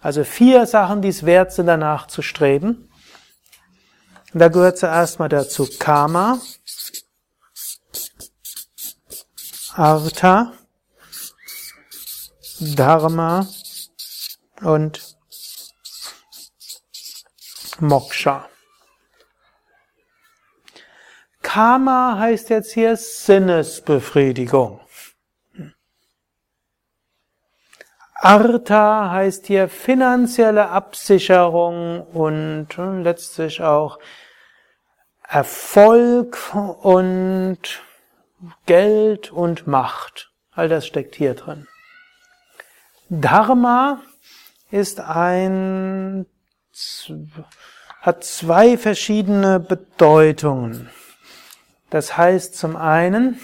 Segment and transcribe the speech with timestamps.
[0.00, 2.88] Also vier Sachen, die es wert sind, danach zu streben.
[4.32, 6.38] Und da gehört zuerst mal dazu Karma,
[9.76, 10.52] Artha,
[12.60, 13.44] Dharma
[14.60, 15.16] und
[17.80, 18.48] Moksha.
[21.42, 24.80] Karma heißt jetzt hier Sinnesbefriedigung.
[28.14, 32.68] Artha heißt hier finanzielle Absicherung und
[33.02, 33.98] letztlich auch
[35.26, 37.82] Erfolg und
[38.66, 40.32] Geld und Macht.
[40.52, 41.66] All das steckt hier drin.
[43.08, 44.00] Dharma
[44.70, 46.26] ist ein,
[48.00, 50.90] hat zwei verschiedene Bedeutungen.
[51.90, 53.38] Das heißt zum einen,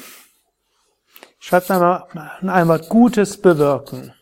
[1.38, 2.06] schreibt einmal,
[2.42, 4.14] einmal Gutes bewirken.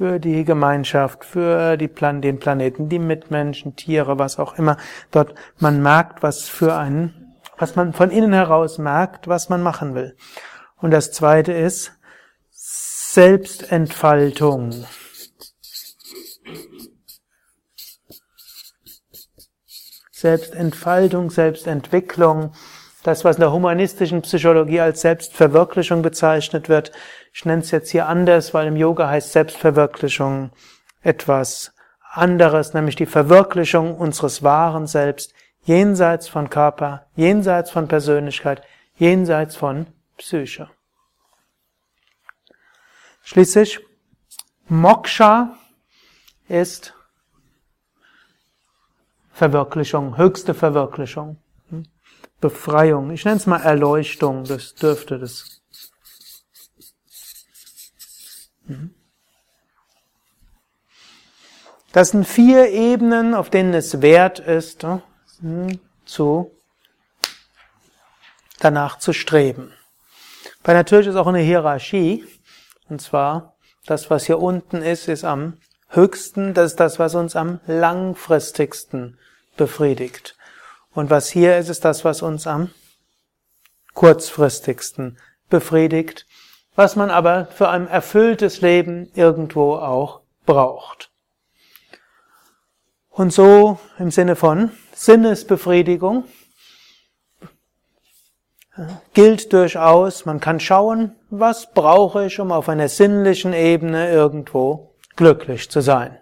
[0.00, 4.78] Für die Gemeinschaft, für die Plan den Planeten, die Mitmenschen, Tiere, was auch immer.
[5.10, 9.94] Dort man merkt, was für einen, was man von innen heraus merkt, was man machen
[9.94, 10.16] will.
[10.78, 11.92] Und das zweite ist
[12.48, 14.86] Selbstentfaltung.
[20.12, 22.52] Selbstentfaltung, Selbstentwicklung,
[23.02, 26.92] das, was in der humanistischen Psychologie als Selbstverwirklichung bezeichnet wird.
[27.32, 30.50] Ich nenne es jetzt hier anders, weil im Yoga heißt Selbstverwirklichung
[31.02, 31.72] etwas
[32.12, 35.32] anderes, nämlich die Verwirklichung unseres wahren Selbst,
[35.64, 38.62] jenseits von Körper, jenseits von Persönlichkeit,
[38.96, 39.86] jenseits von
[40.16, 40.68] Psyche.
[43.22, 43.80] Schließlich,
[44.68, 45.56] Moksha
[46.48, 46.94] ist
[49.32, 51.38] Verwirklichung, höchste Verwirklichung.
[52.40, 53.10] Befreiung.
[53.10, 55.60] Ich nenne es mal Erleuchtung, das dürfte das.
[58.64, 58.94] Mhm.
[61.92, 64.84] Das sind vier Ebenen, auf denen es wert ist,
[65.40, 66.52] hm, zu,
[68.60, 69.72] danach zu streben.
[70.62, 72.24] Bei natürlich ist auch eine Hierarchie,
[72.88, 73.54] und zwar
[73.86, 75.58] das, was hier unten ist, ist am
[75.88, 79.18] höchsten, das ist das, was uns am langfristigsten
[79.56, 80.36] befriedigt.
[80.92, 82.70] Und was hier ist, ist das, was uns am
[83.94, 85.18] kurzfristigsten
[85.48, 86.26] befriedigt,
[86.74, 91.10] was man aber für ein erfülltes Leben irgendwo auch braucht.
[93.10, 96.24] Und so im Sinne von Sinnesbefriedigung
[99.12, 105.70] gilt durchaus, man kann schauen, was brauche ich, um auf einer sinnlichen Ebene irgendwo glücklich
[105.70, 106.18] zu sein.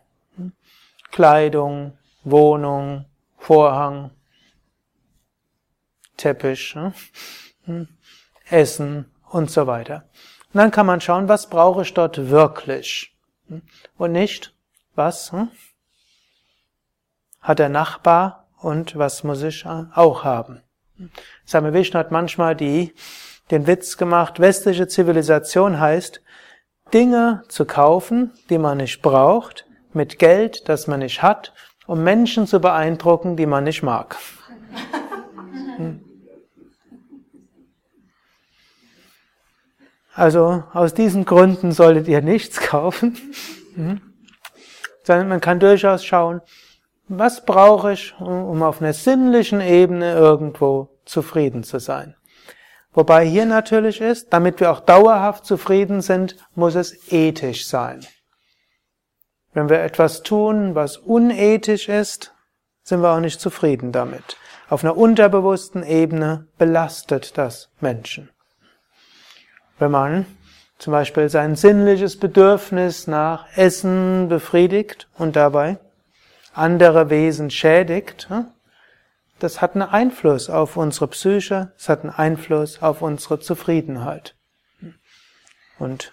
[1.13, 3.05] Kleidung, Wohnung,
[3.37, 4.11] Vorhang,
[6.19, 6.93] Teppich, ne?
[7.65, 7.89] hm,
[8.51, 10.05] Essen und so weiter.
[10.53, 13.63] Und dann kann man schauen, was brauche ich dort wirklich hm?
[13.97, 14.55] und nicht,
[14.95, 15.49] was hm?
[17.41, 20.63] hat der Nachbar und was muss ich auch haben.
[21.45, 22.93] Same Vishnu hat manchmal die,
[23.51, 26.21] den Witz gemacht, westliche Zivilisation heißt,
[26.93, 31.53] Dinge zu kaufen, die man nicht braucht, mit Geld, das man nicht hat,
[31.87, 34.17] um Menschen zu beeindrucken, die man nicht mag.
[40.19, 43.17] Also aus diesen Gründen solltet ihr nichts kaufen,
[43.77, 44.01] mhm.
[45.05, 46.41] sondern man kann durchaus schauen,
[47.07, 52.17] was brauche ich, um auf einer sinnlichen Ebene irgendwo zufrieden zu sein.
[52.93, 58.05] Wobei hier natürlich ist, damit wir auch dauerhaft zufrieden sind, muss es ethisch sein.
[59.53, 62.35] Wenn wir etwas tun, was unethisch ist,
[62.83, 64.37] sind wir auch nicht zufrieden damit.
[64.69, 68.31] Auf einer unterbewussten Ebene belastet das Menschen.
[69.79, 70.27] Wenn man
[70.79, 75.79] zum Beispiel sein sinnliches Bedürfnis nach Essen befriedigt und dabei
[76.53, 78.29] andere Wesen schädigt,
[79.39, 84.35] das hat einen Einfluss auf unsere Psyche, es hat einen Einfluss auf unsere Zufriedenheit.
[85.79, 86.13] Und,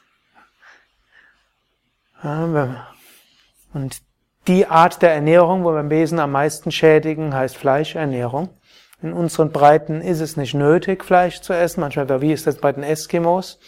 [3.74, 4.02] und
[4.48, 8.50] die Art der Ernährung, wo wir Wesen am meisten schädigen, heißt Fleischernährung.
[9.06, 11.82] In unseren Breiten ist es nicht nötig, Fleisch zu essen.
[11.82, 13.60] Manchmal, wie ist das bei den Eskimos?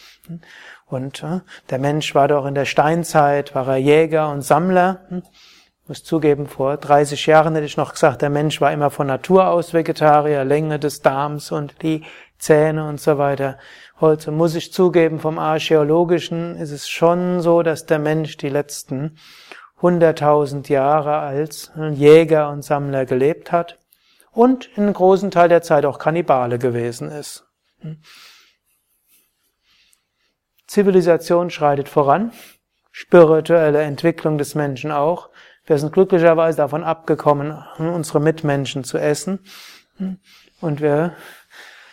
[0.84, 5.06] Und äh, der Mensch war doch in der Steinzeit, war er Jäger und Sammler.
[5.12, 9.06] Ich muss zugeben, vor 30 Jahren hätte ich noch gesagt, der Mensch war immer von
[9.06, 12.02] Natur aus Vegetarier, Länge des Darms und die
[12.40, 13.58] Zähne und so weiter.
[14.00, 19.18] Heute muss ich zugeben, vom Archäologischen ist es schon so, dass der Mensch die letzten
[19.82, 23.78] 100.000 Jahre als Jäger und Sammler gelebt hat
[24.32, 27.46] und in einem großen Teil der Zeit auch Kannibale gewesen ist.
[30.66, 32.32] Zivilisation schreitet voran,
[32.90, 35.30] spirituelle Entwicklung des Menschen auch.
[35.64, 39.40] Wir sind glücklicherweise davon abgekommen, unsere Mitmenschen zu essen.
[40.60, 41.14] Und wir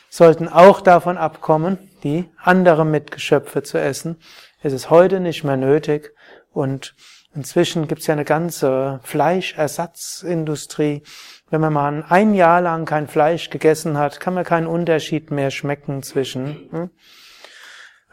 [0.10, 4.18] sollten auch davon abkommen, die anderen Mitgeschöpfe zu essen.
[4.62, 6.14] Es ist heute nicht mehr nötig
[6.52, 6.96] und
[7.34, 11.04] inzwischen gibt es ja eine ganze Fleischersatzindustrie.
[11.50, 15.52] Wenn man mal ein Jahr lang kein Fleisch gegessen hat, kann man keinen Unterschied mehr
[15.52, 16.90] schmecken zwischen hm,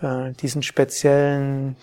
[0.00, 1.76] äh, diesen speziellen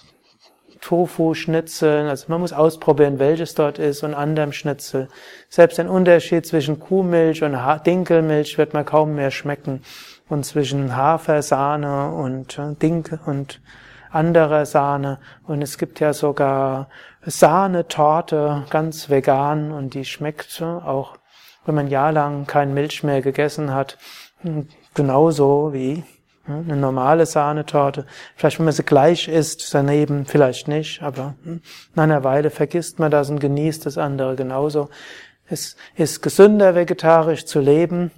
[0.81, 2.07] Tofu-Schnitzeln.
[2.07, 5.09] Also man muss ausprobieren, welches dort ist und anderem Schnitzel.
[5.49, 9.81] Selbst ein Unterschied zwischen Kuhmilch und Dinkelmilch wird man kaum mehr schmecken.
[10.29, 13.59] Und zwischen Hafersahne und äh, Dinkel und
[14.11, 15.19] anderer Sahne.
[15.47, 16.89] Und es gibt ja sogar
[17.21, 21.18] Sahnetorte, ganz vegan und die schmeckt auch,
[21.65, 23.97] wenn man jahrelang kein Milch mehr gegessen hat,
[24.93, 26.03] genauso wie
[26.47, 28.05] eine normale Sahnetorte.
[28.35, 31.61] Vielleicht, wenn man sie gleich isst, daneben vielleicht nicht, aber hm,
[31.93, 34.89] nach einer Weile vergisst man das und genießt das andere genauso.
[35.45, 38.11] Es ist gesünder, vegetarisch zu leben.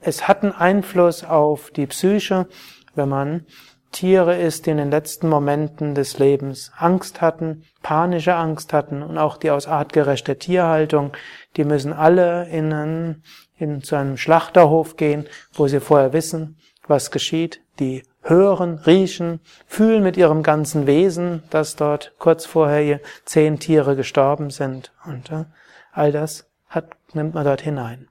[0.00, 2.46] Es hat einen Einfluss auf die Psyche,
[2.94, 3.46] wenn man
[3.92, 9.18] Tiere isst, die in den letzten Momenten des Lebens Angst hatten, panische Angst hatten und
[9.18, 11.12] auch die aus artgerechter Tierhaltung,
[11.56, 13.22] die müssen alle in, einen,
[13.56, 20.02] in zu einem Schlachterhof gehen, wo sie vorher wissen, was geschieht, die hören, riechen, fühlen
[20.02, 25.44] mit ihrem ganzen Wesen, dass dort kurz vorher zehn Tiere gestorben sind und äh,
[25.92, 28.08] all das hat, nimmt man dort hinein.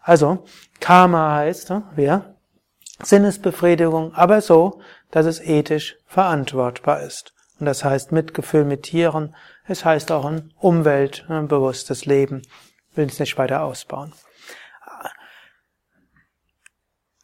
[0.00, 0.44] Also,
[0.80, 2.37] Karma heißt, äh, wer?
[3.02, 4.80] Sinnesbefriedigung, aber so,
[5.10, 7.32] dass es ethisch verantwortbar ist.
[7.60, 9.34] Und das heißt Mitgefühl mit Tieren,
[9.66, 12.42] es heißt auch ein umweltbewusstes Leben.
[12.90, 14.12] Ich will es nicht weiter ausbauen.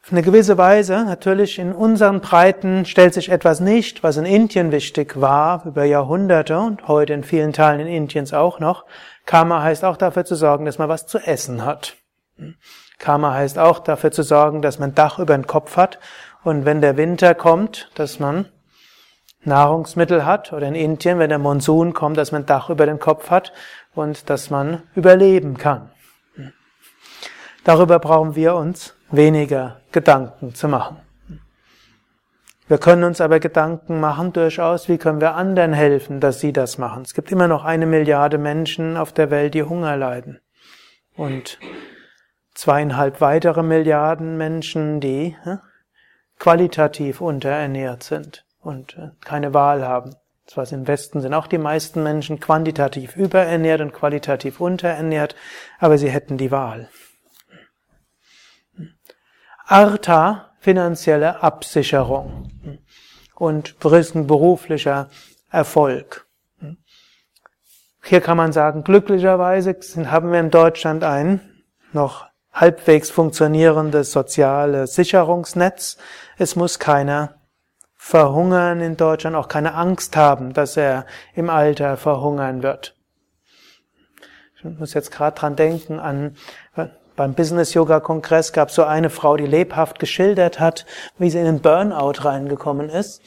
[0.04, 4.70] Auf eine gewisse Weise, natürlich in unseren Breiten stellt sich etwas nicht, was in Indien
[4.70, 8.84] wichtig war über Jahrhunderte und heute in vielen Teilen in Indiens auch noch.
[9.24, 11.96] Karma heißt auch dafür zu sorgen, dass man was zu essen hat.
[12.98, 15.98] Karma heißt auch dafür zu sorgen, dass man Dach über den Kopf hat
[16.42, 18.46] und wenn der Winter kommt, dass man
[19.44, 23.30] Nahrungsmittel hat oder in Indien, wenn der Monsun kommt, dass man Dach über den Kopf
[23.30, 23.52] hat
[23.94, 25.90] und dass man überleben kann.
[27.64, 30.98] Darüber brauchen wir uns weniger Gedanken zu machen.
[32.66, 36.78] Wir können uns aber Gedanken machen durchaus, wie können wir anderen helfen, dass sie das
[36.78, 37.02] machen.
[37.02, 40.40] Es gibt immer noch eine Milliarde Menschen auf der Welt, die Hunger leiden.
[41.14, 41.58] Und
[42.54, 45.36] zweieinhalb weitere Milliarden Menschen, die
[46.38, 50.14] qualitativ unterernährt sind und äh, keine Wahl haben.
[50.46, 55.34] Zwar im Westen sind auch die meisten Menschen quantitativ überernährt und qualitativ unterernährt,
[55.78, 56.90] aber sie hätten die Wahl.
[59.66, 62.50] Artha, finanzielle Absicherung
[63.34, 63.78] und
[64.26, 65.08] beruflicher
[65.50, 66.26] Erfolg.
[68.02, 69.74] Hier kann man sagen, glücklicherweise
[70.10, 71.40] haben wir in Deutschland ein
[71.92, 75.98] noch halbwegs funktionierendes soziales Sicherungsnetz.
[76.38, 77.34] Es muss keiner
[77.96, 82.96] verhungern in Deutschland, auch keine Angst haben, dass er im Alter verhungern wird.
[84.56, 86.36] Ich muss jetzt gerade dran denken an
[87.16, 90.84] beim Business Yoga Kongress gab es so eine Frau, die lebhaft geschildert hat,
[91.16, 93.22] wie sie in den Burnout reingekommen ist.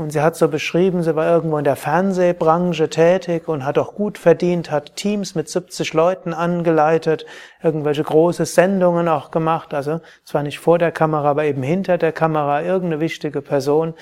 [0.00, 3.94] Und sie hat so beschrieben, sie war irgendwo in der Fernsehbranche tätig und hat auch
[3.94, 7.26] gut verdient, hat Teams mit 70 Leuten angeleitet,
[7.62, 12.12] irgendwelche große Sendungen auch gemacht, also zwar nicht vor der Kamera, aber eben hinter der
[12.12, 13.92] Kamera, irgendeine wichtige Person.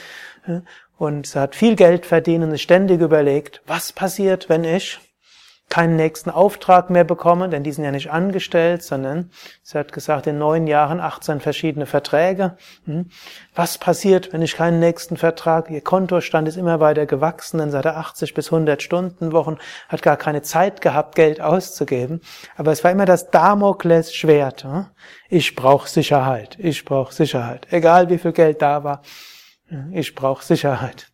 [0.99, 5.01] Und sie hat viel Geld verdient und ständig überlegt, was passiert, wenn ich
[5.69, 9.31] keinen nächsten Auftrag mehr bekommen, denn die sind ja nicht angestellt, sondern
[9.63, 12.57] sie hat gesagt, in neun Jahren 18 verschiedene Verträge.
[12.85, 13.11] Hm.
[13.55, 15.71] Was passiert, wenn ich keinen nächsten Vertrag?
[15.71, 19.59] Ihr Kontostand ist immer weiter gewachsen, denn seit er 80 bis 100 Stunden Wochen
[19.89, 22.21] hat gar keine Zeit gehabt, Geld auszugeben.
[22.57, 24.65] Aber es war immer das Damoklesschwert.
[24.65, 24.87] Hm.
[25.29, 27.67] Ich brauche Sicherheit, ich brauche Sicherheit.
[27.71, 29.03] Egal wie viel Geld da war,
[29.67, 31.13] hm, ich brauche Sicherheit.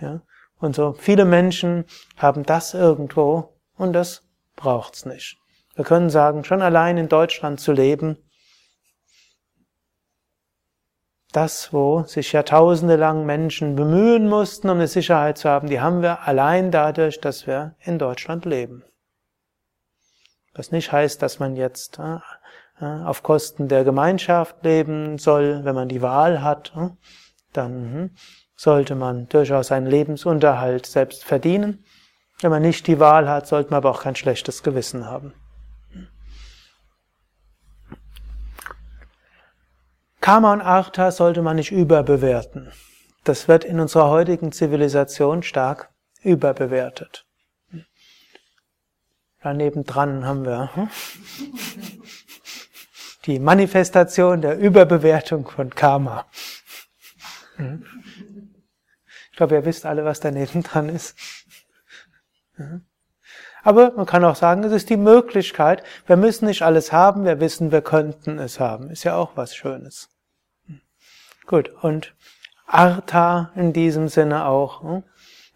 [0.00, 0.22] Ja.
[0.60, 1.84] Und so viele Menschen
[2.16, 4.22] haben das irgendwo und das
[4.56, 5.38] braucht's nicht.
[5.74, 8.18] Wir können sagen, schon allein in Deutschland zu leben,
[11.32, 16.02] das, wo sich Jahrtausende lang Menschen bemühen mussten, um eine Sicherheit zu haben, die haben
[16.02, 18.84] wir allein dadurch, dass wir in Deutschland leben.
[20.54, 22.18] Was nicht heißt, dass man jetzt äh,
[22.80, 26.88] äh, auf Kosten der Gemeinschaft leben soll, wenn man die Wahl hat, äh,
[27.52, 28.10] dann hm,
[28.60, 31.82] sollte man durchaus seinen Lebensunterhalt selbst verdienen.
[32.42, 35.32] Wenn man nicht die Wahl hat, sollte man aber auch kein schlechtes Gewissen haben.
[40.20, 42.70] Karma und Artha sollte man nicht überbewerten.
[43.24, 45.88] Das wird in unserer heutigen Zivilisation stark
[46.22, 47.24] überbewertet.
[49.40, 50.90] Daneben dran haben wir hm,
[53.24, 56.26] die Manifestation der Überbewertung von Karma.
[59.40, 61.16] Hm glaube, ihr wisst alle, was daneben dran ist.
[63.62, 65.82] Aber man kann auch sagen, es ist die Möglichkeit.
[66.06, 68.90] Wir müssen nicht alles haben, wir wissen, wir könnten es haben.
[68.90, 70.10] Ist ja auch was Schönes.
[71.46, 72.14] Gut, und
[72.66, 75.04] Artha in diesem Sinne auch, hm,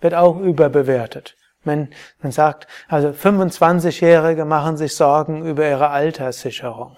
[0.00, 1.36] wird auch überbewertet.
[1.62, 6.96] Man, man sagt, also 25-Jährige machen sich Sorgen über ihre Alterssicherung.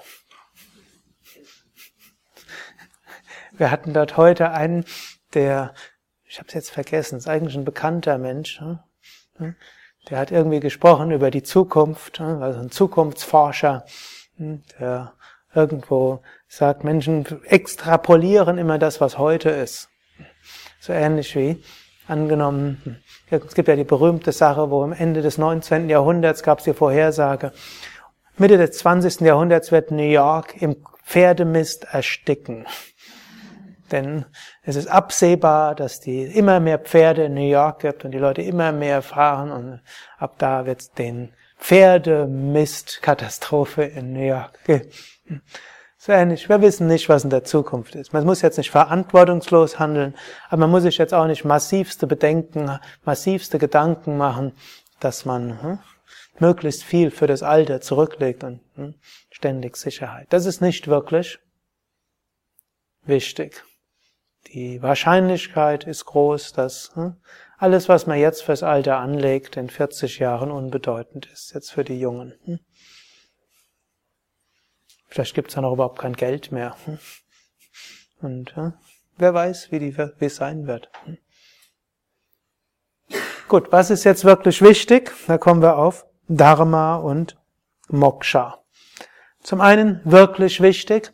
[3.50, 4.84] Wir hatten dort heute einen,
[5.34, 5.74] der
[6.28, 8.60] ich habe es jetzt vergessen, ist eigentlich ein bekannter Mensch.
[8.60, 9.54] Ne?
[10.10, 13.84] Der hat irgendwie gesprochen über die Zukunft, also ein Zukunftsforscher,
[14.36, 15.12] hm, der
[15.54, 19.88] irgendwo sagt, Menschen extrapolieren immer das, was heute ist.
[20.80, 21.62] So ähnlich wie
[22.06, 22.96] angenommen, hm,
[23.30, 25.88] es gibt ja die berühmte Sache, wo am Ende des 19.
[25.88, 27.52] Jahrhunderts gab es die Vorhersage,
[28.38, 29.22] Mitte des 20.
[29.22, 32.66] Jahrhunderts wird New York im Pferdemist ersticken.
[33.92, 34.24] Denn
[34.62, 38.42] es ist absehbar, dass die immer mehr Pferde in New York gibt und die Leute
[38.42, 39.80] immer mehr fahren und
[40.18, 44.90] ab da wird es den Pferdemist-Katastrophe in New York geben.
[46.06, 46.48] So ähnlich.
[46.48, 48.12] Wir wissen nicht, was in der Zukunft ist.
[48.12, 50.14] Man muss jetzt nicht verantwortungslos handeln,
[50.48, 54.52] aber man muss sich jetzt auch nicht massivste Bedenken, massivste Gedanken machen,
[55.00, 55.78] dass man hm,
[56.38, 58.94] möglichst viel für das Alter zurücklegt und hm,
[59.30, 60.28] ständig Sicherheit.
[60.30, 61.40] Das ist nicht wirklich
[63.02, 63.64] wichtig.
[64.52, 67.16] Die Wahrscheinlichkeit ist groß, dass hm,
[67.58, 71.98] alles, was man jetzt fürs Alter anlegt, in 40 Jahren unbedeutend ist, jetzt für die
[71.98, 72.34] Jungen.
[72.44, 72.60] Hm.
[75.08, 76.76] Vielleicht gibt es dann auch überhaupt kein Geld mehr.
[76.84, 76.98] Hm.
[78.20, 78.54] Und
[79.16, 80.90] wer weiß, wie, die, wie es sein wird.
[83.48, 85.12] Gut, was ist jetzt wirklich wichtig?
[85.26, 87.36] Da kommen wir auf Dharma und
[87.88, 88.64] Moksha.
[89.42, 91.12] Zum einen wirklich wichtig,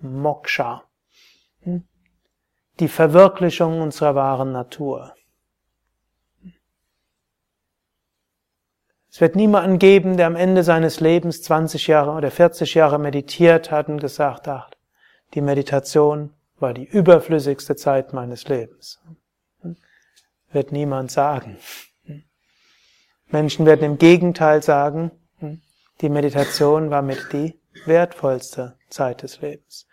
[0.00, 0.84] Moksha.
[2.80, 5.14] Die Verwirklichung unserer wahren Natur.
[9.14, 13.70] Es wird niemanden geben, der am Ende seines Lebens 20 Jahre oder 40 Jahre meditiert
[13.70, 14.76] hat und gesagt hat,
[15.34, 19.00] die Meditation war die überflüssigste Zeit meines Lebens.
[20.50, 21.58] Wird niemand sagen.
[23.28, 25.12] Menschen werden im Gegenteil sagen,
[26.00, 29.86] die Meditation war mit die wertvollste Zeit des Lebens.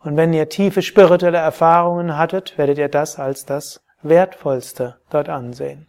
[0.00, 5.88] Und wenn ihr tiefe spirituelle Erfahrungen hattet, werdet ihr das als das Wertvollste dort ansehen.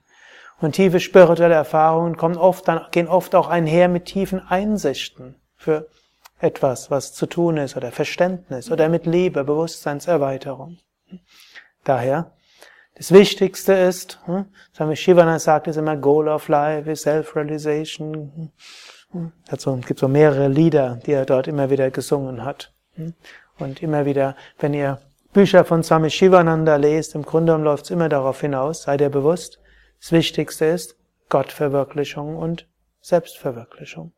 [0.59, 5.87] Und tiefe spirituelle Erfahrungen kommen oft, dann, gehen oft auch einher mit tiefen Einsichten für
[6.39, 10.77] etwas, was zu tun ist, oder Verständnis, oder mit Liebe, Bewusstseinserweiterung.
[11.83, 12.31] Daher,
[12.95, 18.51] das Wichtigste ist, hm, Swami Shivana sagt es immer, Goal of Life is Self-Realization.
[19.49, 22.73] Es gibt so mehrere Lieder, die er dort immer wieder gesungen hat.
[23.59, 25.01] Und immer wieder, wenn ihr
[25.33, 29.59] Bücher von Swami Shivananda lest, im Grunde läuft es immer darauf hinaus, seid ihr bewusst,
[29.99, 30.95] das Wichtigste ist
[31.29, 32.67] Gottverwirklichung und
[33.01, 34.13] Selbstverwirklichung.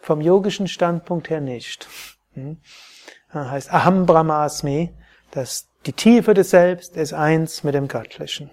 [0.00, 1.88] Vom yogischen Standpunkt her nicht.
[2.34, 2.58] Hm?
[3.32, 4.94] Das heißt Aham Brahmasmi,
[5.32, 8.50] dass die Tiefe des Selbst ist eins mit dem Göttlichen.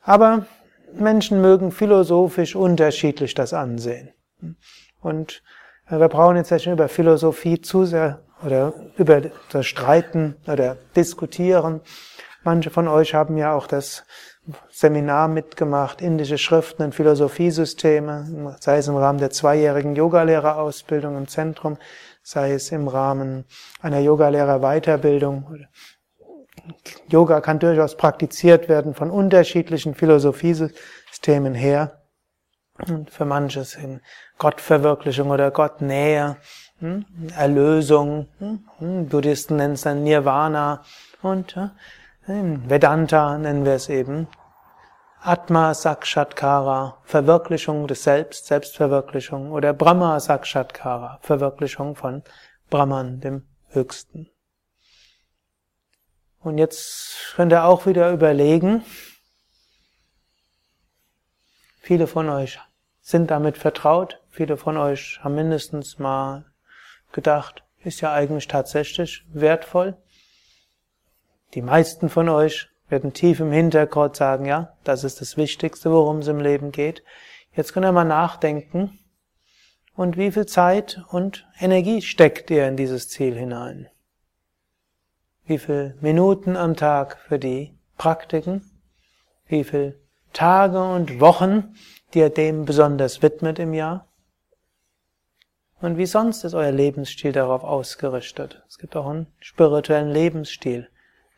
[0.00, 0.46] Aber
[0.92, 4.12] Menschen mögen philosophisch unterschiedlich das ansehen.
[5.02, 5.42] Und
[5.88, 11.80] äh, wir brauchen jetzt nicht über Philosophie zu sehr oder über das Streiten oder Diskutieren.
[12.42, 14.04] Manche von euch haben ja auch das
[14.70, 21.78] Seminar mitgemacht, indische Schriften und Philosophiesysteme, sei es im Rahmen der zweijährigen Yogalehrerausbildung im Zentrum,
[22.24, 23.44] sei es im Rahmen
[23.80, 25.66] einer Yogalehrer-Weiterbildung.
[27.08, 32.01] Yoga kann durchaus praktiziert werden von unterschiedlichen Philosophiesystemen her.
[32.78, 34.00] Und für manches in
[34.38, 36.36] Gottverwirklichung oder Gottnähe,
[36.78, 37.04] hm,
[37.36, 40.82] Erlösung, hm, Buddhisten nennen es dann Nirvana
[41.20, 41.56] und
[42.26, 44.26] in Vedanta nennen wir es eben
[45.20, 52.24] Atma Sakshatkara, Verwirklichung des Selbst, Selbstverwirklichung oder Brahma Sakshatkara, Verwirklichung von
[52.70, 54.28] Brahman, dem Höchsten.
[56.40, 58.84] Und jetzt könnt ihr auch wieder überlegen,
[61.82, 62.58] viele von euch
[63.00, 66.46] sind damit vertraut, viele von euch haben mindestens mal
[67.10, 69.96] gedacht, ist ja eigentlich tatsächlich wertvoll.
[71.54, 76.18] Die meisten von euch werden tief im Hintergrund sagen, ja, das ist das Wichtigste, worum
[76.18, 77.02] es im Leben geht.
[77.54, 78.98] Jetzt könnt ihr mal nachdenken.
[79.94, 83.88] Und wie viel Zeit und Energie steckt ihr in dieses Ziel hinein?
[85.44, 88.70] Wie viel Minuten am Tag für die Praktiken?
[89.46, 90.01] Wie viel
[90.32, 91.74] Tage und Wochen,
[92.14, 94.08] die ihr dem besonders widmet im Jahr?
[95.80, 98.62] Und wie sonst ist euer Lebensstil darauf ausgerichtet?
[98.68, 100.88] Es gibt auch einen spirituellen Lebensstil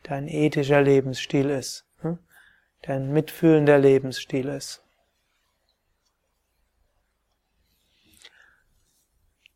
[0.05, 2.19] der ein ethischer Lebensstil ist, hm?
[2.85, 4.81] der ein mitfühlender Lebensstil ist.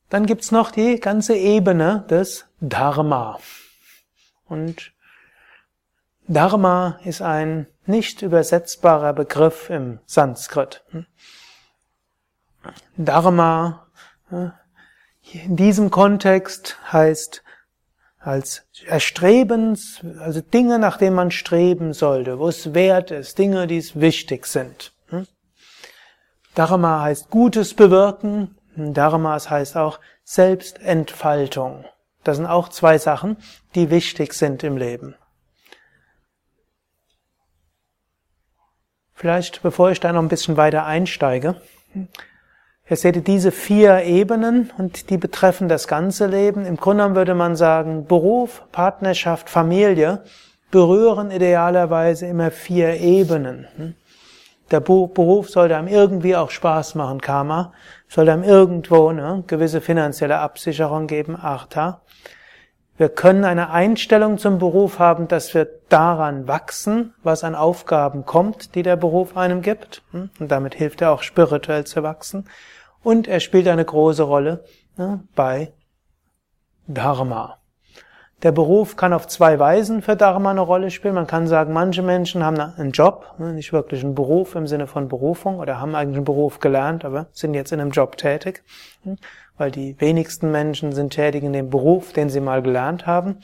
[0.09, 3.39] Dann gibt's noch die ganze Ebene des Dharma.
[4.45, 4.91] Und
[6.29, 10.83] Dharma ist ein nicht übersetzbarer Begriff im Sanskrit.
[12.97, 13.87] Dharma
[15.33, 17.43] in diesem Kontext heißt
[18.19, 23.77] als Erstrebens, also Dinge, nach denen man streben sollte, wo es wert ist, Dinge, die
[23.77, 24.93] es wichtig sind.
[25.07, 25.25] Hm?
[26.53, 31.85] Dharma heißt Gutes bewirken, Dharma heißt auch Selbstentfaltung.
[32.23, 33.37] Das sind auch zwei Sachen,
[33.73, 35.15] die wichtig sind im Leben.
[39.19, 41.57] Vielleicht, bevor ich da noch ein bisschen weiter einsteige,
[42.89, 46.65] Ihr seht diese vier Ebenen und die betreffen das ganze Leben.
[46.65, 50.23] Im Grunde genommen würde man sagen, Beruf, Partnerschaft, Familie
[50.71, 53.67] berühren idealerweise immer vier Ebenen.
[54.71, 57.73] Der Beruf sollte einem irgendwie auch Spaß machen, Karma,
[58.07, 62.01] sollte einem irgendwo eine gewisse finanzielle Absicherung geben, Artha.
[62.99, 68.75] Wir können eine Einstellung zum Beruf haben, dass wir daran wachsen, was an Aufgaben kommt,
[68.75, 70.03] die der Beruf einem gibt.
[70.11, 72.49] Und damit hilft er auch spirituell zu wachsen.
[73.01, 74.65] Und er spielt eine große Rolle
[75.33, 75.71] bei
[76.87, 77.59] Dharma.
[78.43, 81.15] Der Beruf kann auf zwei Weisen für Dharma eine Rolle spielen.
[81.15, 84.87] Man kann sagen, manche Menschen haben einen Job, ne, nicht wirklich einen Beruf im Sinne
[84.87, 88.63] von Berufung oder haben eigentlich einen Beruf gelernt, aber sind jetzt in einem Job tätig,
[89.03, 89.17] hm,
[89.59, 93.39] weil die wenigsten Menschen sind tätig in dem Beruf, den sie mal gelernt haben.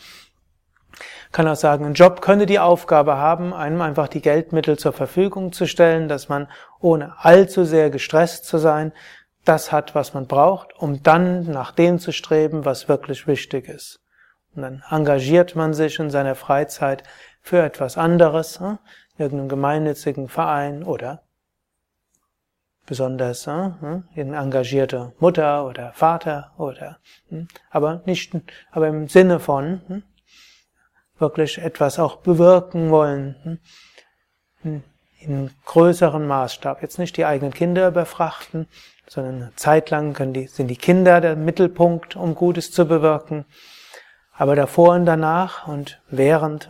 [1.31, 5.51] Kann auch sagen, ein Job könnte die Aufgabe haben, einem einfach die Geldmittel zur Verfügung
[5.51, 6.47] zu stellen, dass man
[6.79, 8.93] ohne allzu sehr gestresst zu sein,
[9.43, 13.99] das hat, was man braucht, um dann nach dem zu streben, was wirklich wichtig ist.
[14.55, 17.03] Und dann engagiert man sich in seiner Freizeit
[17.41, 18.79] für etwas anderes, hm?
[19.17, 21.24] irgendeinen gemeinnützigen Verein oder
[22.85, 24.03] besonders hm?
[24.13, 27.47] in engagierte Mutter oder Vater oder hm?
[27.69, 28.33] aber nicht
[28.71, 30.03] aber im Sinne von hm?
[31.17, 33.59] wirklich etwas auch bewirken wollen
[34.61, 34.83] hm?
[35.19, 38.67] in größeren Maßstab jetzt nicht die eigenen Kinder überfrachten
[39.07, 43.45] sondern eine Zeit lang können die, sind die Kinder der Mittelpunkt, um Gutes zu bewirken,
[44.33, 46.69] aber davor und danach und während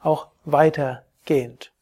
[0.00, 1.72] auch weitergehend.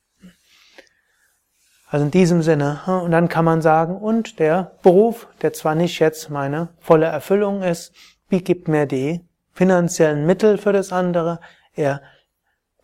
[1.92, 5.98] Also in diesem Sinne, und dann kann man sagen, und der Beruf, der zwar nicht
[5.98, 7.92] jetzt meine volle Erfüllung ist,
[8.30, 9.20] wie gibt mir die
[9.52, 11.38] finanziellen Mittel für das andere,
[11.74, 12.00] er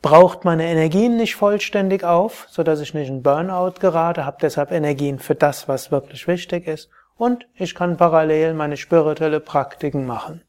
[0.02, 4.72] braucht meine Energien nicht vollständig auf, so dass ich nicht in Burnout gerate, habe deshalb
[4.72, 10.42] Energien für das, was wirklich wichtig ist und ich kann parallel meine spirituelle Praktiken machen.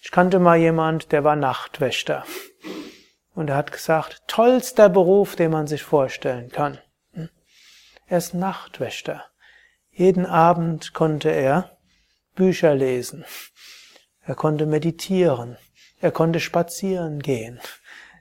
[0.00, 2.22] Ich kannte mal jemand, der war Nachtwächter.
[3.34, 6.78] Und er hat gesagt, tollster Beruf, den man sich vorstellen kann.
[8.10, 9.22] Er ist Nachtwächter.
[9.92, 11.78] Jeden Abend konnte er
[12.34, 13.24] Bücher lesen.
[14.22, 15.56] Er konnte meditieren.
[16.00, 17.60] Er konnte spazieren gehen.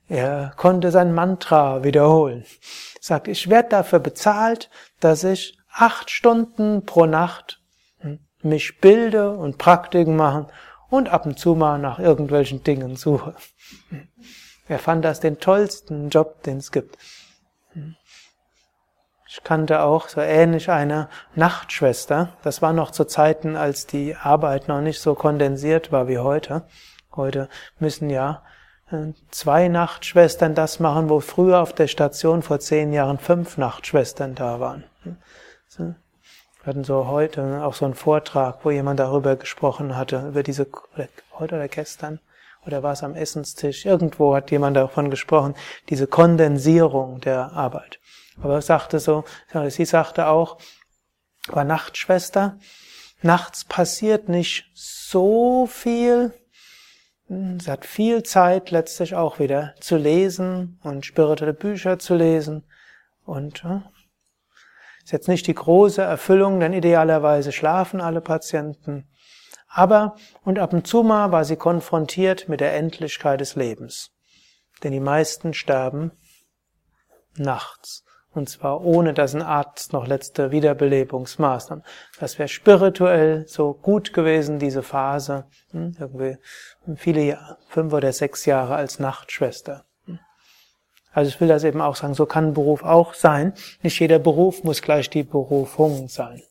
[0.08, 2.44] Er konnte sein Mantra wiederholen.
[2.44, 7.60] Er sagt, ich werde dafür bezahlt, dass ich acht Stunden pro Nacht
[8.44, 10.46] mich bilde und Praktiken machen
[10.92, 13.34] und ab und zu mal nach irgendwelchen Dingen suche.
[14.68, 16.96] Er fand das den tollsten Job, den es gibt.
[19.32, 22.30] Ich kannte auch so ähnlich eine Nachtschwester.
[22.42, 26.64] Das war noch zu Zeiten, als die Arbeit noch nicht so kondensiert war wie heute.
[27.16, 28.42] Heute müssen ja
[28.90, 34.34] äh, zwei Nachtschwestern das machen, wo früher auf der Station vor zehn Jahren fünf Nachtschwestern
[34.34, 34.84] da waren.
[35.78, 35.94] Wir
[36.66, 40.66] hatten so heute auch so einen Vortrag, wo jemand darüber gesprochen hatte, über diese,
[41.38, 42.20] heute oder gestern,
[42.66, 43.86] oder war es am Essenstisch?
[43.86, 45.54] Irgendwo hat jemand davon gesprochen,
[45.90, 48.00] diese Kondensierung der Arbeit.
[48.42, 49.24] Aber er sagte so,
[49.68, 50.58] sie sagte auch,
[51.48, 52.58] war Nachtschwester,
[53.22, 56.34] nachts passiert nicht so viel.
[57.28, 62.66] Sie hat viel Zeit letztlich auch wieder zu lesen und spirituelle Bücher zu lesen.
[63.26, 63.64] Und
[65.04, 69.08] ist jetzt nicht die große Erfüllung, denn idealerweise schlafen alle Patienten.
[69.68, 74.12] Aber und ab und zu mal war sie konfrontiert mit der Endlichkeit des Lebens.
[74.84, 76.12] Denn die meisten sterben
[77.36, 78.04] nachts.
[78.40, 81.84] Und zwar ohne, dass ein Arzt noch letzte Wiederbelebungsmaßnahmen.
[82.22, 85.44] Das wäre spirituell so gut gewesen, diese Phase.
[85.72, 86.38] Hm, irgendwie
[86.96, 89.84] viele Jahre, fünf oder sechs Jahre als Nachtschwester.
[90.06, 90.20] Hm.
[91.12, 93.52] Also ich will das eben auch sagen, so kann Beruf auch sein.
[93.82, 96.42] Nicht jeder Beruf muss gleich die Berufung sein.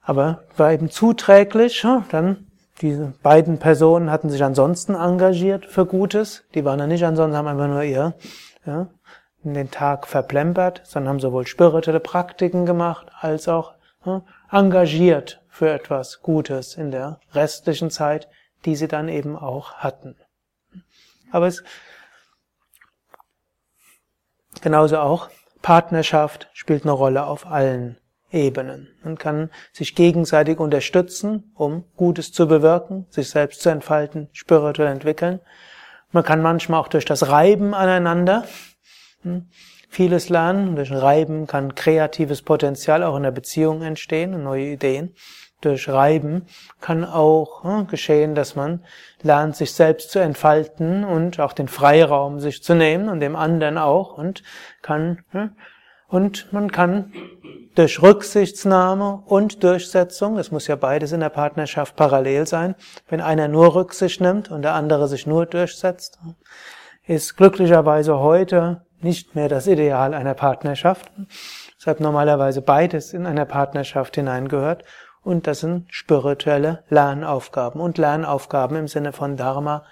[0.00, 2.48] Aber war eben zuträglich, dann
[2.80, 6.42] diese beiden Personen hatten sich ansonsten engagiert für Gutes.
[6.56, 8.14] Die waren ja nicht ansonsten, haben einfach nur ihr
[8.66, 8.88] ja,
[9.42, 13.74] den Tag verplempert, sondern haben sowohl spirituelle Praktiken gemacht, als auch
[14.04, 18.28] ja, engagiert für etwas Gutes in der restlichen Zeit,
[18.64, 20.16] die sie dann eben auch hatten.
[21.32, 21.62] Aber es
[24.60, 25.30] genauso auch
[25.62, 27.98] Partnerschaft spielt eine Rolle auf allen
[28.32, 28.88] Ebenen.
[29.02, 35.40] Man kann sich gegenseitig unterstützen, um Gutes zu bewirken, sich selbst zu entfalten, spirituell entwickeln.
[36.12, 38.69] Man kann manchmal auch durch das Reiben aneinander hm,
[39.88, 40.76] vieles lernen.
[40.76, 45.14] Durch Reiben kann kreatives Potenzial auch in der Beziehung entstehen und neue Ideen.
[45.60, 46.46] Durch Reiben
[46.80, 48.82] kann auch hm, geschehen, dass man
[49.22, 53.76] lernt, sich selbst zu entfalten und auch den Freiraum sich zu nehmen und dem anderen
[53.76, 54.42] auch und
[54.80, 55.50] kann hm,
[56.10, 57.12] und man kann
[57.76, 62.74] durch Rücksichtsnahme und Durchsetzung, das muss ja beides in der Partnerschaft parallel sein,
[63.08, 66.18] wenn einer nur Rücksicht nimmt und der andere sich nur durchsetzt,
[67.06, 71.10] ist glücklicherweise heute nicht mehr das Ideal einer Partnerschaft.
[71.76, 74.84] Deshalb normalerweise beides in einer Partnerschaft hineingehört
[75.22, 79.84] und das sind spirituelle Lernaufgaben und Lernaufgaben im Sinne von Dharma,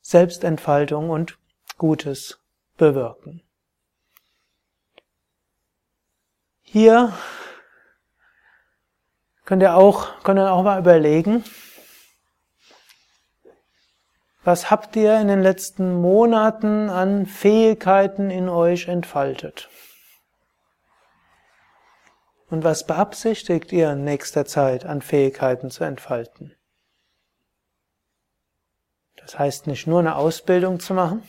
[0.00, 1.38] Selbstentfaltung und
[1.76, 2.40] Gutes
[2.76, 3.42] bewirken.
[6.62, 7.12] Hier
[9.44, 11.44] könnt ihr auch, könnt ihr auch mal überlegen,
[14.48, 19.68] was habt ihr in den letzten Monaten an Fähigkeiten in euch entfaltet?
[22.48, 26.56] Und was beabsichtigt ihr in nächster Zeit an Fähigkeiten zu entfalten?
[29.16, 31.22] Das heißt nicht nur eine Ausbildung zu machen,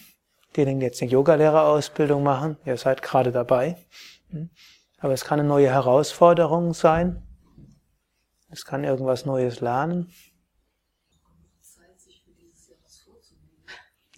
[0.56, 3.76] diejenigen, die jetzt eine Yogalehrerausbildung machen, ihr seid gerade dabei.
[4.30, 4.50] Hm?
[5.00, 7.22] Aber es kann eine neue Herausforderung sein.
[8.50, 10.10] Es kann irgendwas Neues lernen.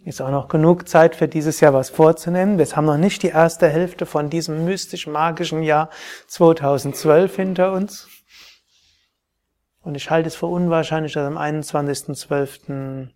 [0.03, 2.57] Ist auch noch genug Zeit für dieses Jahr was vorzunehmen.
[2.57, 5.91] Wir haben noch nicht die erste Hälfte von diesem mystisch-magischen Jahr
[6.27, 8.07] 2012 hinter uns.
[9.81, 13.09] Und ich halte es für unwahrscheinlich, dass am 21.12.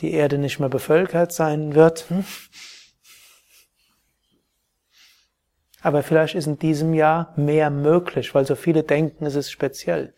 [0.00, 2.06] die Erde nicht mehr bevölkert sein wird.
[5.80, 10.14] Aber vielleicht ist in diesem Jahr mehr möglich, weil so viele denken, es ist speziell.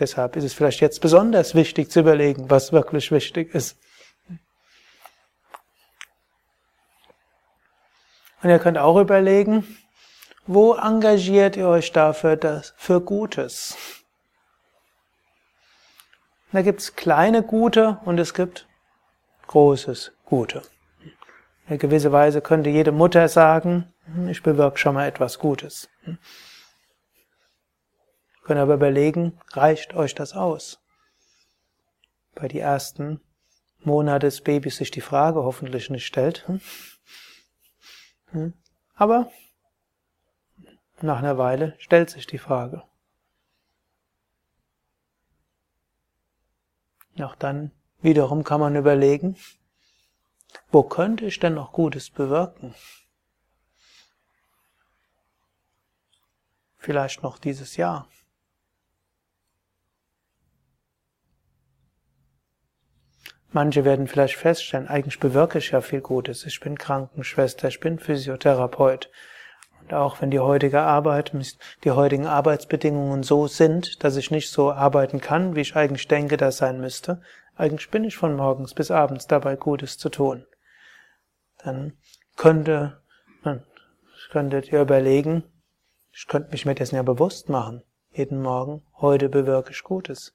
[0.00, 3.78] Deshalb ist es vielleicht jetzt besonders wichtig zu überlegen, was wirklich wichtig ist.
[8.46, 9.66] Und ihr könnt auch überlegen,
[10.46, 13.76] wo engagiert ihr euch dafür das, für Gutes?
[16.52, 18.68] Da gibt's kleine Gute und es gibt
[19.48, 20.62] großes Gute.
[21.68, 25.88] In gewisser Weise könnte jede Mutter sagen, hm, ich bewirke schon mal etwas Gutes.
[26.04, 26.16] Hm.
[28.44, 30.78] Können aber überlegen, reicht euch das aus?
[32.36, 33.20] Bei die ersten
[33.80, 36.46] Monate des Babys sich die Frage hoffentlich nicht stellt.
[38.30, 38.54] Hm.
[38.94, 39.30] Aber
[41.00, 42.82] nach einer Weile stellt sich die Frage.
[47.20, 49.36] Auch dann wiederum kann man überlegen,
[50.70, 52.74] wo könnte ich denn noch Gutes bewirken?
[56.78, 58.08] Vielleicht noch dieses Jahr.
[63.56, 66.44] Manche werden vielleicht feststellen, eigentlich bewirke ich ja viel Gutes.
[66.44, 69.10] Ich bin Krankenschwester, ich bin Physiotherapeut.
[69.80, 71.32] Und auch wenn die heutige Arbeit,
[71.82, 76.36] die heutigen Arbeitsbedingungen so sind, dass ich nicht so arbeiten kann, wie ich eigentlich denke,
[76.36, 77.22] das sein müsste,
[77.56, 80.44] eigentlich bin ich von morgens bis abends dabei, Gutes zu tun.
[81.64, 81.94] Dann
[82.36, 83.00] könnte,
[84.32, 85.44] könntet ihr überlegen,
[86.12, 87.82] ich könnte mich mir dessen ja bewusst machen.
[88.10, 90.34] Jeden Morgen, heute bewirke ich Gutes.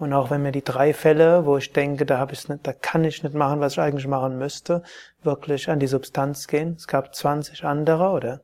[0.00, 2.72] Und auch wenn mir die drei Fälle, wo ich denke, da habe ich nicht, da
[2.72, 4.82] kann ich nicht machen, was ich eigentlich machen müsste,
[5.22, 6.72] wirklich an die Substanz gehen.
[6.78, 8.42] Es gab 20 andere oder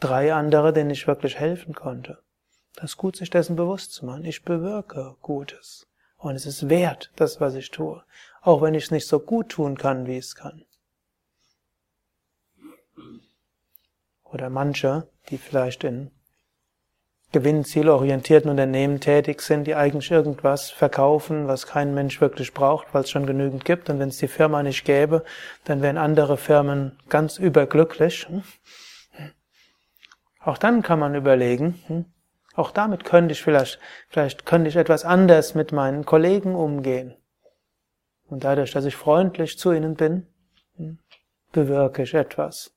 [0.00, 2.22] drei andere, denen ich wirklich helfen konnte.
[2.76, 4.24] Das ist gut, sich dessen bewusst zu machen.
[4.24, 5.86] Ich bewirke Gutes.
[6.16, 8.02] Und es ist wert, das, was ich tue.
[8.40, 10.64] Auch wenn ich es nicht so gut tun kann, wie ich es kann.
[14.24, 16.10] Oder manche, die vielleicht in
[17.36, 23.10] gewinnzielorientierten Unternehmen tätig sind, die eigentlich irgendwas verkaufen, was kein Mensch wirklich braucht, weil es
[23.10, 23.90] schon genügend gibt.
[23.90, 25.22] Und wenn es die Firma nicht gäbe,
[25.64, 28.26] dann wären andere Firmen ganz überglücklich.
[30.40, 32.06] Auch dann kann man überlegen, hm,
[32.54, 37.16] auch damit könnte ich vielleicht, vielleicht könnte ich etwas anders mit meinen Kollegen umgehen.
[38.28, 40.26] Und dadurch, dass ich freundlich zu ihnen bin,
[40.76, 41.00] hm,
[41.52, 42.75] bewirke ich etwas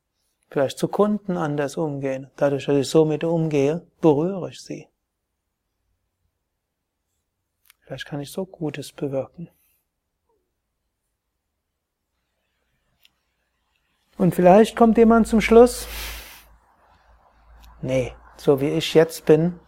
[0.50, 2.30] vielleicht zu Kunden anders umgehen.
[2.36, 4.88] Dadurch, dass ich so mit umgehe, berühre ich sie.
[7.82, 9.50] Vielleicht kann ich so Gutes bewirken.
[14.18, 15.88] Und vielleicht kommt jemand zum Schluss,
[17.82, 19.60] nee, so wie ich jetzt bin,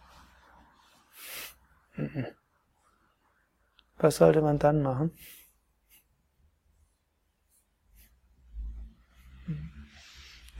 [3.96, 5.16] was sollte man dann machen?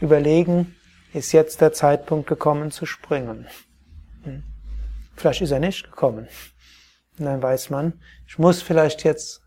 [0.03, 0.75] Überlegen,
[1.13, 3.47] ist jetzt der Zeitpunkt gekommen zu springen.
[4.25, 4.43] Hm.
[5.17, 6.29] Vielleicht ist er nicht gekommen.
[7.19, 9.43] Und dann weiß man, ich muss vielleicht jetzt,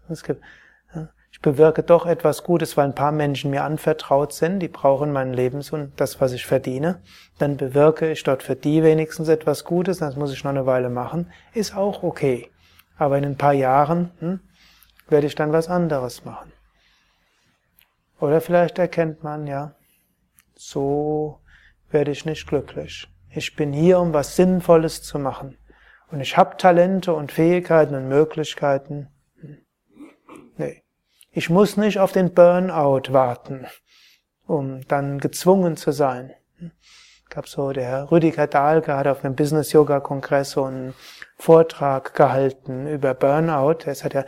[1.31, 5.33] ich bewirke doch etwas Gutes, weil ein paar Menschen mir anvertraut sind, die brauchen mein
[5.33, 7.01] Lebens und das, was ich verdiene.
[7.39, 10.89] Dann bewirke ich dort für die wenigstens etwas Gutes, das muss ich noch eine Weile
[10.89, 12.49] machen, ist auch okay.
[12.97, 14.39] Aber in ein paar Jahren hm,
[15.09, 16.53] werde ich dann was anderes machen.
[18.19, 19.75] Oder vielleicht erkennt man, ja,
[20.55, 21.41] so
[21.89, 23.07] werde ich nicht glücklich.
[23.29, 25.57] Ich bin hier, um was Sinnvolles zu machen.
[26.09, 29.09] Und ich habe Talente und Fähigkeiten und Möglichkeiten.
[30.57, 30.83] Nee.
[31.31, 33.67] Ich muss nicht auf den Burnout warten,
[34.47, 36.33] um dann gezwungen zu sein
[37.35, 40.93] gab so, der Rüdiger Dahlke hat auf einem Business Yoga Kongress so einen
[41.35, 43.79] Vortrag gehalten über Burnout.
[43.85, 44.23] Er hat ja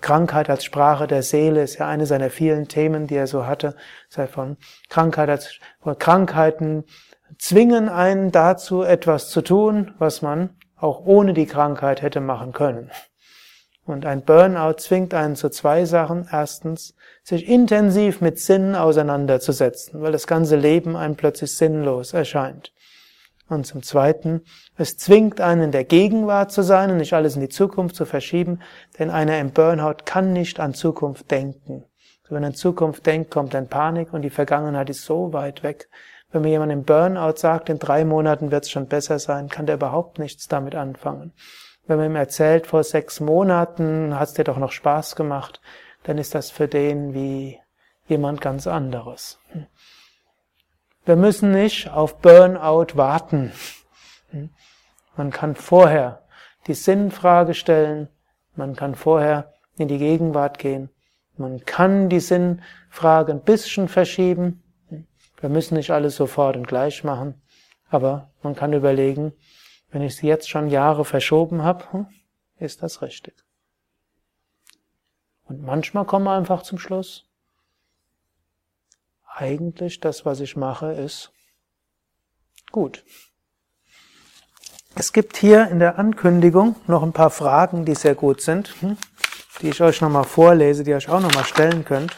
[0.00, 3.76] Krankheit als Sprache der Seele, ist ja eine seiner vielen Themen, die er so hatte.
[4.08, 4.56] Sei von
[4.88, 5.60] Krankheit als,
[6.00, 6.82] Krankheiten
[7.38, 12.90] zwingen einen dazu, etwas zu tun, was man auch ohne die Krankheit hätte machen können.
[13.86, 16.26] Und ein Burnout zwingt einen zu zwei Sachen.
[16.30, 22.72] Erstens, sich intensiv mit Sinnen auseinanderzusetzen, weil das ganze Leben einem plötzlich sinnlos erscheint.
[23.48, 24.42] Und zum Zweiten,
[24.76, 28.06] es zwingt einen in der Gegenwart zu sein und nicht alles in die Zukunft zu
[28.06, 28.60] verschieben,
[28.98, 31.84] denn einer im Burnout kann nicht an Zukunft denken.
[32.30, 35.88] Wenn er an Zukunft denkt, kommt dann Panik und die Vergangenheit ist so weit weg.
[36.32, 39.66] Wenn mir jemand im Burnout sagt, in drei Monaten wird es schon besser sein, kann
[39.66, 41.32] der überhaupt nichts damit anfangen.
[41.86, 45.60] Wenn man ihm erzählt, vor sechs Monaten hat es dir doch noch Spaß gemacht,
[46.04, 47.58] dann ist das für den wie
[48.06, 49.38] jemand ganz anderes.
[51.04, 53.52] Wir müssen nicht auf Burnout warten.
[55.16, 56.22] Man kann vorher
[56.66, 58.08] die Sinnfrage stellen,
[58.56, 60.88] man kann vorher in die Gegenwart gehen,
[61.36, 64.62] man kann die Sinnfrage ein bisschen verschieben.
[65.40, 67.42] Wir müssen nicht alles sofort und gleich machen,
[67.90, 69.34] aber man kann überlegen,
[69.94, 72.06] wenn ich sie jetzt schon Jahre verschoben habe, hm,
[72.58, 73.32] ist das richtig.
[75.44, 77.26] Und manchmal kommen wir einfach zum Schluss.
[79.36, 81.30] Eigentlich das, was ich mache, ist
[82.72, 83.04] gut.
[84.96, 88.96] Es gibt hier in der Ankündigung noch ein paar Fragen, die sehr gut sind, hm,
[89.62, 92.12] die ich euch nochmal vorlese, die ihr euch auch nochmal stellen könnt.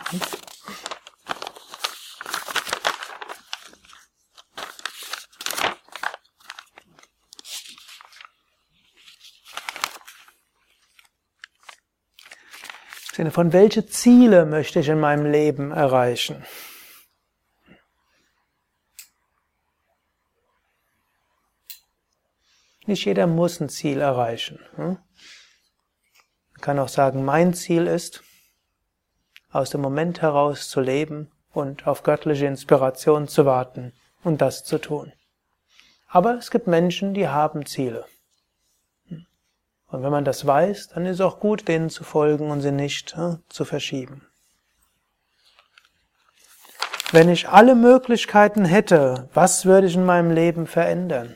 [13.16, 16.44] Sinne von, welche Ziele möchte ich in meinem Leben erreichen?
[22.84, 24.58] Nicht jeder muss ein Ziel erreichen.
[24.74, 24.98] Hm?
[26.52, 28.22] Man kann auch sagen, mein Ziel ist,
[29.50, 34.76] aus dem Moment heraus zu leben und auf göttliche Inspiration zu warten und das zu
[34.76, 35.10] tun.
[36.06, 38.04] Aber es gibt Menschen, die haben Ziele.
[39.96, 42.70] Und wenn man das weiß, dann ist es auch gut, denen zu folgen und sie
[42.70, 44.28] nicht äh, zu verschieben.
[47.12, 51.34] Wenn ich alle Möglichkeiten hätte, was würde ich in meinem Leben verändern?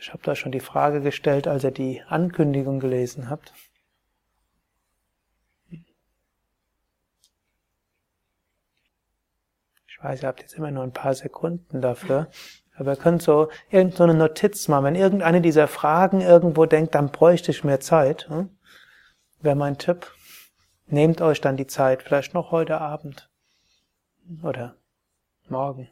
[0.00, 3.52] Ich habe da schon die Frage gestellt, als ihr die Ankündigung gelesen habt.
[9.86, 12.28] Ich weiß, ihr habt jetzt immer nur ein paar Sekunden dafür.
[12.78, 14.84] Aber ihr könnt so irgendeine Notiz machen.
[14.84, 18.28] Wenn irgendeine dieser Fragen irgendwo denkt, dann bräuchte ich mehr Zeit.
[18.28, 18.50] Hm?
[19.40, 20.12] Wäre mein Tipp.
[20.86, 23.28] Nehmt euch dann die Zeit, vielleicht noch heute Abend
[24.42, 24.76] oder
[25.48, 25.88] morgen.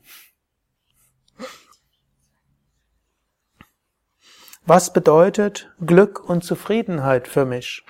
[4.64, 7.84] Was bedeutet Glück und Zufriedenheit für mich?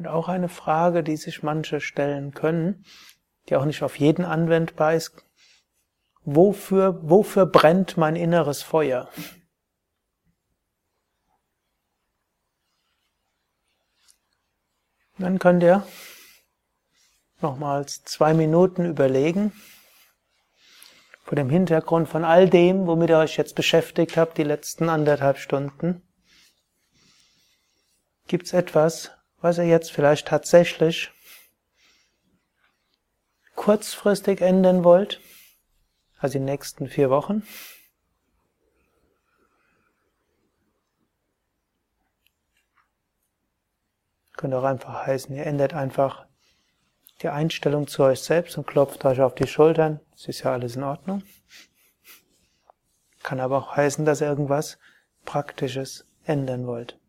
[0.00, 2.86] Und auch eine Frage, die sich manche stellen können,
[3.50, 5.26] die auch nicht auf jeden anwendbar ist.
[6.22, 9.10] Wofür, wofür brennt mein inneres Feuer?
[15.18, 15.86] Dann könnt ihr
[17.42, 19.52] nochmals zwei Minuten überlegen,
[21.24, 25.36] vor dem Hintergrund von all dem, womit ihr euch jetzt beschäftigt habt, die letzten anderthalb
[25.36, 26.08] Stunden.
[28.28, 29.10] Gibt es etwas,
[29.40, 31.10] was ihr jetzt vielleicht tatsächlich
[33.54, 35.20] kurzfristig ändern wollt,
[36.18, 37.42] also die nächsten vier Wochen.
[44.36, 46.26] Könnte auch einfach heißen, ihr ändert einfach
[47.20, 50.00] die Einstellung zu euch selbst und klopft euch auf die Schultern.
[50.14, 51.22] Es ist ja alles in Ordnung.
[53.22, 54.78] Kann aber auch heißen, dass ihr irgendwas
[55.26, 56.99] Praktisches ändern wollt.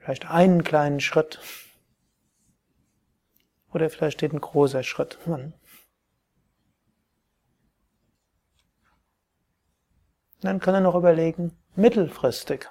[0.00, 1.40] Vielleicht einen kleinen Schritt.
[3.72, 5.54] Oder vielleicht steht ein großer Schritt an.
[10.40, 12.66] Dann kann er noch überlegen, mittelfristig.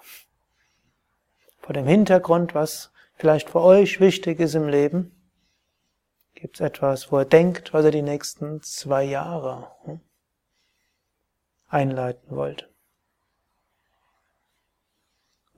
[1.60, 5.16] Vor dem Hintergrund, was vielleicht für euch wichtig ist im Leben,
[6.34, 10.00] gibt es etwas, wo er denkt, was er die nächsten zwei Jahre hm,
[11.68, 12.70] einleiten wollt.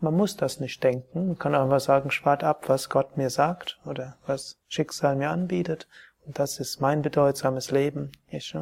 [0.01, 1.27] Man muss das nicht denken.
[1.27, 5.87] Man kann einfach sagen, spart ab, was Gott mir sagt oder was Schicksal mir anbietet.
[6.25, 8.11] Und das ist mein bedeutsames Leben.
[8.27, 8.55] Ich,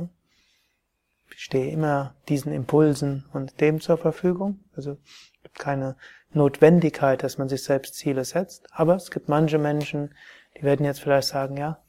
[1.36, 4.60] stehe immer diesen Impulsen und dem zur Verfügung.
[4.76, 4.98] Also
[5.38, 5.96] es gibt keine
[6.32, 8.68] Notwendigkeit, dass man sich selbst Ziele setzt.
[8.72, 10.14] Aber es gibt manche Menschen,
[10.58, 11.82] die werden jetzt vielleicht sagen, ja,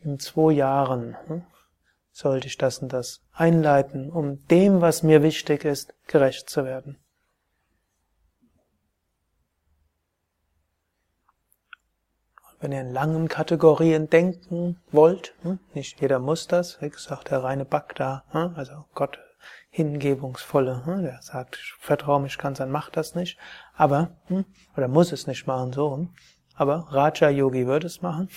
[0.00, 1.42] in zwei Jahren hm,
[2.10, 6.98] sollte ich das und das einleiten, um dem, was mir wichtig ist, gerecht zu werden.
[12.60, 17.42] Wenn ihr in langen Kategorien denken wollt, hm, nicht jeder muss das, wie gesagt, der
[17.42, 19.18] reine Bagda, hm, also Gott
[19.70, 23.38] hingebungsvolle, hm, der sagt, ich vertraue mich ganz an, macht das nicht,
[23.74, 24.10] aber,
[24.76, 26.08] oder muss es nicht machen, so,
[26.54, 28.28] aber Raja Yogi würde es machen.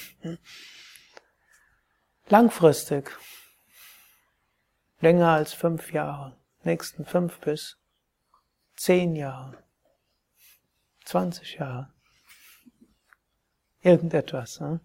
[2.30, 3.12] Langfristig,
[5.02, 7.78] länger als fünf Jahre, nächsten fünf bis
[8.78, 9.58] zehn Jahre,
[11.04, 11.92] zwanzig Jahre,
[13.84, 14.62] Irgendetwas.
[14.62, 14.80] Ne?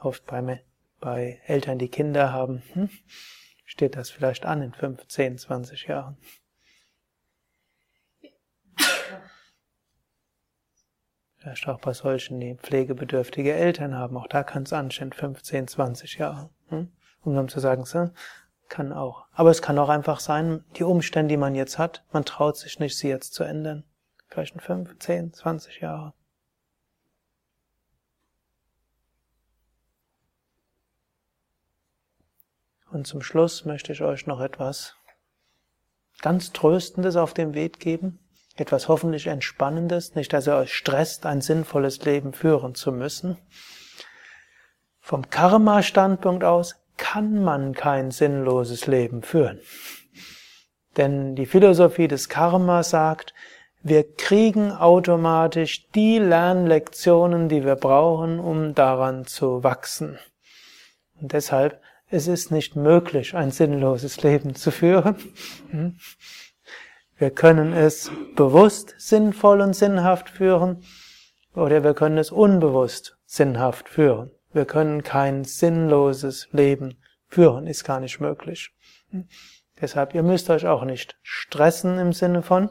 [0.00, 0.64] Oft bei,
[0.98, 2.90] bei Eltern, die Kinder haben, hm,
[3.64, 6.16] steht das vielleicht an in 15, 20 Jahren.
[11.36, 14.16] Vielleicht auch bei solchen, die pflegebedürftige Eltern haben.
[14.16, 16.50] Auch da kann es anstehen, 15, 20 Jahre.
[16.68, 16.90] Hm?
[17.22, 18.10] Um dann zu sagen, so,
[18.68, 19.26] kann auch.
[19.32, 22.80] Aber es kann auch einfach sein, die Umstände, die man jetzt hat, man traut sich
[22.80, 23.84] nicht, sie jetzt zu ändern
[24.30, 26.14] vielleicht in fünf, zehn, zwanzig Jahre.
[32.90, 34.96] Und zum Schluss möchte ich euch noch etwas
[36.22, 38.18] ganz Tröstendes auf dem Weg geben,
[38.56, 43.38] etwas hoffentlich Entspannendes, nicht, dass ihr euch stresst, ein sinnvolles Leben führen zu müssen.
[44.98, 49.60] Vom Karma-Standpunkt aus kann man kein sinnloses Leben führen.
[50.96, 53.32] Denn die Philosophie des Karma sagt,
[53.82, 60.18] wir kriegen automatisch die Lernlektionen, die wir brauchen, um daran zu wachsen.
[61.20, 65.16] Und deshalb, es ist nicht möglich, ein sinnloses Leben zu führen.
[65.70, 65.96] Hm?
[67.16, 70.82] Wir können es bewusst sinnvoll und sinnhaft führen
[71.54, 74.30] oder wir können es unbewusst sinnhaft führen.
[74.52, 76.96] Wir können kein sinnloses Leben
[77.28, 78.72] führen, ist gar nicht möglich.
[79.10, 79.28] Hm?
[79.80, 82.68] Deshalb, ihr müsst euch auch nicht stressen im Sinne von,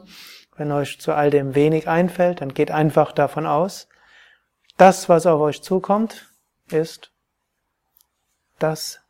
[0.60, 3.88] wenn euch zu all dem wenig einfällt, dann geht einfach davon aus,
[4.76, 6.28] das, was auf euch zukommt,
[6.68, 7.10] ist
[8.58, 9.00] das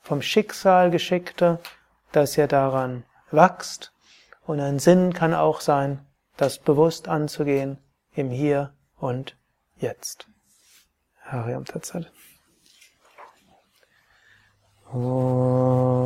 [0.00, 1.58] vom Schicksal geschickte,
[2.12, 3.92] dass ihr daran wächst.
[4.46, 6.00] Und ein Sinn kann auch sein,
[6.38, 7.76] das bewusst anzugehen
[8.14, 9.36] im Hier und
[9.76, 10.28] Jetzt.
[11.24, 12.10] Hariam Tatsat.
[14.94, 15.96] Loka